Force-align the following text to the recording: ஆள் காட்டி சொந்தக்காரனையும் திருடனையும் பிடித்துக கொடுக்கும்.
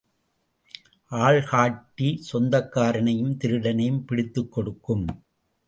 ஆள் 1.11 1.43
காட்டி 1.43 2.23
சொந்தக்காரனையும் 2.31 3.37
திருடனையும் 3.37 4.03
பிடித்துக 4.07 4.49
கொடுக்கும். 4.49 5.05